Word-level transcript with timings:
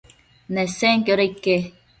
Nesenquioda 0.55 1.23
ique? 1.29 1.57